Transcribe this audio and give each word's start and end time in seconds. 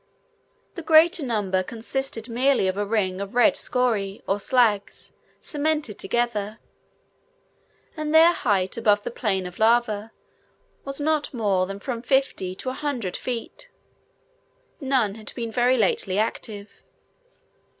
The 0.73 0.81
greater 0.81 1.23
number 1.23 1.61
consisted 1.61 2.27
merely 2.27 2.67
of 2.67 2.75
a 2.75 2.87
ring 2.87 3.21
of 3.21 3.35
red 3.35 3.53
scoriae 3.53 4.23
or 4.25 4.37
slags, 4.37 5.13
cemented 5.41 5.99
together: 5.99 6.57
and 7.95 8.11
their 8.11 8.33
height 8.33 8.77
above 8.77 9.03
the 9.03 9.11
plain 9.11 9.45
of 9.45 9.59
lava 9.59 10.11
was 10.85 10.99
not 10.99 11.31
more 11.35 11.67
than 11.67 11.79
from 11.79 12.01
fifty 12.01 12.55
to 12.55 12.69
a 12.71 12.81
hundred 12.81 13.15
feet; 13.15 13.69
none 14.79 15.13
had 15.13 15.35
been 15.35 15.51
very 15.51 15.77
lately 15.77 16.17
active. 16.17 16.81